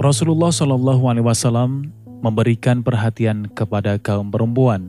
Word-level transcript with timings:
Rasulullah 0.00 0.48
Shallallahu 0.48 1.12
Alaihi 1.12 1.28
Wasallam 1.28 1.92
memberikan 2.24 2.80
perhatian 2.80 3.52
kepada 3.52 4.00
kaum 4.00 4.32
perempuan 4.32 4.88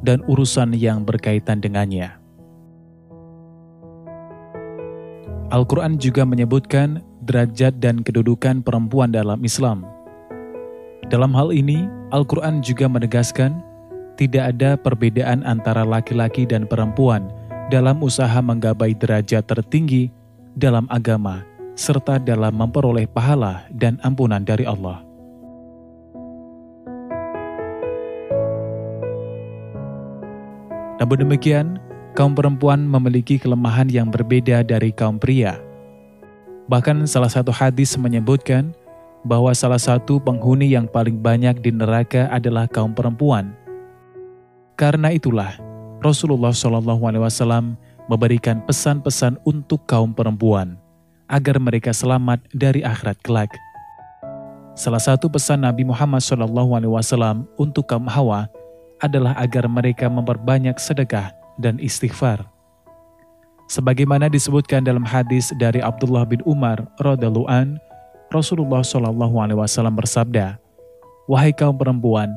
dan 0.00 0.24
urusan 0.24 0.72
yang 0.72 1.04
berkaitan 1.04 1.60
dengannya. 1.60 2.16
Al-Quran 5.52 6.00
juga 6.00 6.24
menyebutkan 6.24 7.04
derajat 7.28 7.84
dan 7.84 8.00
kedudukan 8.00 8.64
perempuan 8.64 9.12
dalam 9.12 9.44
Islam. 9.44 9.84
Dalam 11.12 11.36
hal 11.36 11.52
ini, 11.52 11.84
Al-Quran 12.16 12.64
juga 12.64 12.88
menegaskan 12.88 13.60
tidak 14.16 14.56
ada 14.56 14.80
perbedaan 14.80 15.44
antara 15.44 15.84
laki-laki 15.84 16.48
dan 16.48 16.64
perempuan 16.64 17.28
dalam 17.68 18.00
usaha 18.00 18.40
menggapai 18.40 18.96
derajat 18.96 19.44
tertinggi 19.44 20.08
dalam 20.56 20.88
agama 20.88 21.44
serta 21.76 22.16
dalam 22.16 22.56
memperoleh 22.56 23.04
pahala 23.04 23.68
dan 23.68 24.00
ampunan 24.00 24.40
dari 24.40 24.64
Allah. 24.64 25.04
Namun 30.96 31.28
demikian, 31.28 31.76
kaum 32.16 32.32
perempuan 32.32 32.80
memiliki 32.88 33.36
kelemahan 33.36 33.92
yang 33.92 34.08
berbeda 34.08 34.64
dari 34.64 34.88
kaum 34.90 35.20
pria. 35.20 35.60
Bahkan 36.72 37.04
salah 37.04 37.28
satu 37.28 37.52
hadis 37.52 37.94
menyebutkan 38.00 38.72
bahwa 39.22 39.52
salah 39.52 39.78
satu 39.78 40.16
penghuni 40.16 40.72
yang 40.72 40.88
paling 40.88 41.20
banyak 41.20 41.60
di 41.60 41.70
neraka 41.76 42.32
adalah 42.32 42.64
kaum 42.64 42.96
perempuan. 42.96 43.52
Karena 44.80 45.12
itulah 45.12 45.60
Rasulullah 46.00 46.56
SAW 46.56 47.76
memberikan 48.08 48.64
pesan-pesan 48.64 49.36
untuk 49.44 49.84
kaum 49.84 50.16
perempuan 50.16 50.80
agar 51.26 51.58
mereka 51.58 51.90
selamat 51.90 52.42
dari 52.54 52.82
akhirat 52.82 53.18
kelak. 53.22 53.50
Salah 54.76 55.00
satu 55.00 55.26
pesan 55.26 55.64
Nabi 55.64 55.82
Muhammad 55.86 56.20
SAW 56.22 57.46
untuk 57.56 57.88
kaum 57.88 58.06
Hawa 58.06 58.50
adalah 59.00 59.36
agar 59.36 59.66
mereka 59.68 60.08
memperbanyak 60.08 60.76
sedekah 60.76 61.32
dan 61.56 61.80
istighfar. 61.80 62.44
Sebagaimana 63.66 64.30
disebutkan 64.30 64.86
dalam 64.86 65.02
hadis 65.02 65.50
dari 65.58 65.82
Abdullah 65.82 66.22
bin 66.22 66.38
Umar 66.46 66.86
radhiallahu 67.02 67.50
an, 67.50 67.82
Rasulullah 68.30 68.84
wasallam 68.84 69.98
bersabda, 69.98 70.60
"Wahai 71.26 71.50
kaum 71.50 71.74
perempuan, 71.74 72.30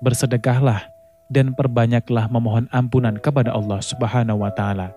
bersedekahlah 0.00 0.88
dan 1.30 1.54
perbanyaklah 1.54 2.26
memohon 2.26 2.66
ampunan 2.74 3.14
kepada 3.20 3.54
Allah 3.54 3.78
Subhanahu 3.78 4.42
wa 4.42 4.50
taala. 4.50 4.90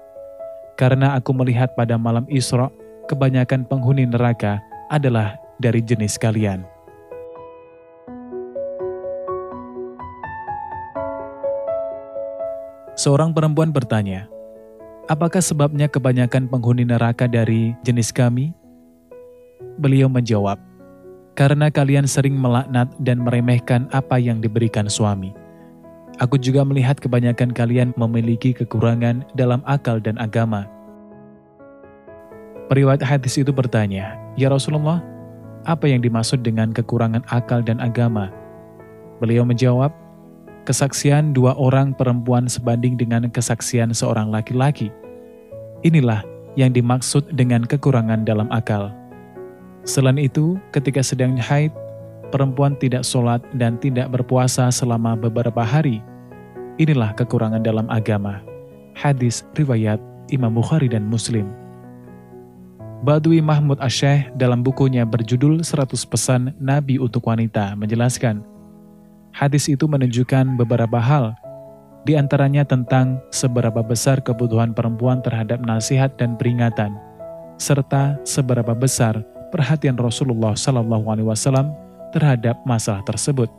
Karena 0.73 1.13
aku 1.13 1.29
melihat 1.37 1.69
pada 1.77 1.99
malam 2.01 2.25
Isra, 2.25 2.73
kebanyakan 3.09 3.67
penghuni 3.67 4.07
neraka 4.07 4.63
adalah 4.87 5.35
dari 5.59 5.79
jenis 5.83 6.15
kalian." 6.17 6.63
Seorang 12.93 13.33
perempuan 13.33 13.73
bertanya, 13.73 14.29
"Apakah 15.09 15.41
sebabnya 15.41 15.89
kebanyakan 15.89 16.45
penghuni 16.45 16.85
neraka 16.85 17.25
dari 17.25 17.73
jenis 17.81 18.13
kami?" 18.13 18.53
Beliau 19.81 20.05
menjawab, 20.05 20.61
"Karena 21.33 21.73
kalian 21.73 22.05
sering 22.05 22.37
melaknat 22.37 22.93
dan 23.01 23.25
meremehkan 23.25 23.89
apa 23.89 24.21
yang 24.21 24.37
diberikan 24.37 24.85
suami. 24.85 25.33
Aku 26.21 26.37
juga 26.37 26.61
melihat 26.61 27.01
kebanyakan 27.01 27.57
kalian 27.57 27.89
memiliki 27.97 28.53
kekurangan 28.53 29.25
dalam 29.33 29.65
akal 29.65 29.97
dan 29.97 30.21
agama." 30.21 30.69
Periwayat 32.71 33.03
hadis 33.03 33.35
itu 33.35 33.51
bertanya, 33.51 34.15
"Ya 34.39 34.47
Rasulullah, 34.47 35.03
apa 35.67 35.87
yang 35.87 35.99
dimaksud 35.99 36.43
dengan 36.43 36.71
kekurangan 36.71 37.23
akal 37.27 37.59
dan 37.59 37.83
agama?" 37.83 38.31
Beliau 39.19 39.43
menjawab, 39.43 39.91
kesaksian 40.63 41.35
dua 41.35 41.55
orang 41.59 41.91
perempuan 41.91 42.47
sebanding 42.47 42.95
dengan 42.95 43.27
kesaksian 43.27 43.91
seorang 43.91 44.31
laki-laki. 44.31 44.89
Inilah 45.83 46.23
yang 46.55 46.71
dimaksud 46.71 47.27
dengan 47.35 47.67
kekurangan 47.67 48.23
dalam 48.23 48.47
akal. 48.51 48.91
Selain 49.83 50.15
itu, 50.15 50.55
ketika 50.71 51.03
sedang 51.03 51.35
haid, 51.35 51.75
perempuan 52.31 52.79
tidak 52.79 53.03
sholat 53.03 53.43
dan 53.59 53.75
tidak 53.83 54.07
berpuasa 54.09 54.71
selama 54.71 55.19
beberapa 55.19 55.59
hari. 55.59 55.99
Inilah 56.79 57.11
kekurangan 57.19 57.61
dalam 57.61 57.85
agama. 57.91 58.39
Hadis 58.95 59.43
riwayat 59.59 59.99
Imam 60.31 60.55
Bukhari 60.55 60.87
dan 60.87 61.05
Muslim. 61.05 61.62
Badui 63.03 63.43
Mahmud 63.43 63.83
Asyeh 63.83 64.31
dalam 64.39 64.63
bukunya 64.63 65.03
berjudul 65.03 65.59
100 65.59 65.91
Pesan 66.07 66.55
Nabi 66.55 66.95
untuk 66.95 67.27
Wanita 67.27 67.75
menjelaskan, 67.75 68.39
Hadis 69.35 69.67
itu 69.67 69.91
menunjukkan 69.91 70.55
beberapa 70.55 71.03
hal, 71.03 71.35
di 72.07 72.15
antaranya 72.15 72.63
tentang 72.63 73.19
seberapa 73.27 73.83
besar 73.83 74.23
kebutuhan 74.23 74.71
perempuan 74.71 75.19
terhadap 75.19 75.59
nasihat 75.67 76.15
dan 76.15 76.39
peringatan, 76.39 76.95
serta 77.59 78.23
seberapa 78.23 78.71
besar 78.71 79.19
perhatian 79.51 79.99
Rasulullah 79.99 80.55
Wasallam 80.55 81.75
terhadap 82.15 82.55
masalah 82.63 83.03
tersebut. 83.03 83.51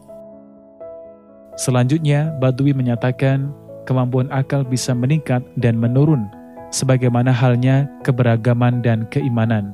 Selanjutnya, 1.61 2.33
Badui 2.41 2.73
menyatakan 2.73 3.53
kemampuan 3.85 4.33
akal 4.33 4.65
bisa 4.65 4.97
meningkat 4.97 5.45
dan 5.61 5.77
menurun, 5.77 6.33
sebagaimana 6.75 7.31
halnya 7.31 7.87
keberagaman 8.03 8.83
dan 8.83 9.07
keimanan. 9.15 9.71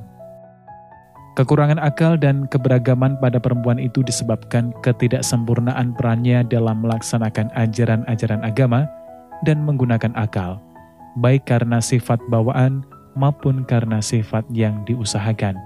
Kekurangan 1.33 1.81
akal 1.81 2.21
dan 2.21 2.45
keberagaman 2.45 3.17
pada 3.17 3.41
perempuan 3.41 3.81
itu 3.81 4.05
disebabkan 4.05 4.69
ketidaksempurnaan 4.85 5.97
perannya 5.97 6.45
dalam 6.45 6.85
melaksanakan 6.85 7.49
ajaran-ajaran 7.57 8.45
agama 8.45 8.85
dan 9.41 9.65
menggunakan 9.65 10.13
akal, 10.13 10.61
baik 11.17 11.49
karena 11.49 11.81
sifat 11.81 12.21
bawaan 12.29 12.85
maupun 13.17 13.65
karena 13.65 13.97
sifat 14.03 14.45
yang 14.53 14.85
diusahakan. 14.85 15.57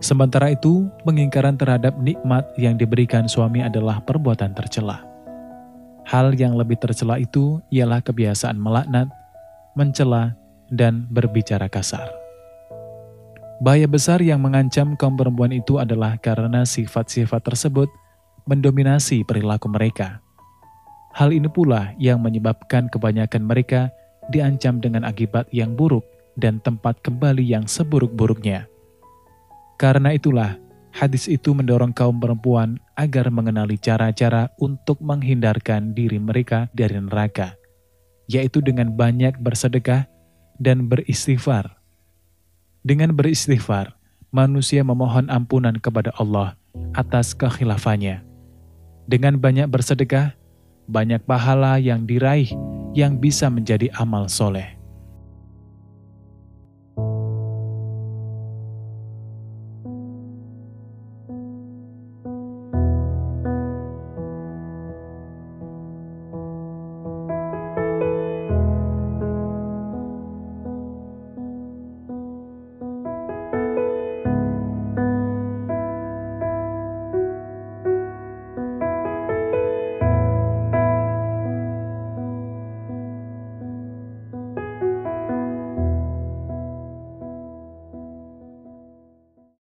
Sementara 0.00 0.54
itu, 0.54 0.86
pengingkaran 1.02 1.58
terhadap 1.58 1.98
nikmat 1.98 2.46
yang 2.56 2.78
diberikan 2.78 3.26
suami 3.26 3.64
adalah 3.64 4.00
perbuatan 4.00 4.54
tercela. 4.54 5.02
Hal 6.06 6.30
yang 6.38 6.54
lebih 6.54 6.78
tercela 6.78 7.18
itu 7.18 7.58
ialah 7.74 7.98
kebiasaan 7.98 8.54
melaknat, 8.54 9.10
mencela, 9.76 10.34
dan 10.72 11.06
berbicara 11.12 11.70
kasar. 11.70 12.10
Bahaya 13.62 13.88
besar 13.88 14.20
yang 14.20 14.44
mengancam 14.44 14.98
kaum 15.00 15.16
perempuan 15.16 15.54
itu 15.54 15.80
adalah 15.80 16.20
karena 16.20 16.66
sifat-sifat 16.68 17.40
tersebut 17.40 17.88
mendominasi 18.44 19.24
perilaku 19.24 19.72
mereka. 19.72 20.20
Hal 21.16 21.32
ini 21.32 21.48
pula 21.48 21.96
yang 21.96 22.20
menyebabkan 22.20 22.92
kebanyakan 22.92 23.48
mereka 23.48 23.88
diancam 24.28 24.76
dengan 24.84 25.08
akibat 25.08 25.48
yang 25.48 25.72
buruk 25.72 26.04
dan 26.36 26.60
tempat 26.60 27.00
kembali 27.00 27.40
yang 27.40 27.64
seburuk-buruknya. 27.64 28.68
Karena 29.80 30.12
itulah, 30.12 30.60
hadis 30.92 31.24
itu 31.24 31.56
mendorong 31.56 31.96
kaum 31.96 32.20
perempuan 32.20 32.76
agar 32.92 33.32
mengenali 33.32 33.80
cara-cara 33.80 34.52
untuk 34.60 35.00
menghindarkan 35.00 35.96
diri 35.96 36.20
mereka 36.20 36.68
dari 36.76 37.00
neraka, 37.00 37.56
yaitu 38.26 38.62
dengan 38.62 38.94
banyak 38.94 39.38
bersedekah 39.38 40.06
dan 40.58 40.90
beristighfar 40.90 41.76
dengan 42.86 43.10
beristighfar, 43.18 43.98
manusia 44.30 44.86
memohon 44.86 45.26
ampunan 45.26 45.74
kepada 45.74 46.14
Allah 46.22 46.54
atas 46.94 47.34
kekhilafannya. 47.34 48.22
Dengan 49.10 49.42
banyak 49.42 49.66
bersedekah, 49.66 50.38
banyak 50.86 51.18
pahala 51.26 51.82
yang 51.82 52.06
diraih 52.06 52.46
yang 52.94 53.18
bisa 53.18 53.50
menjadi 53.50 53.90
amal 53.98 54.30
soleh. 54.30 54.75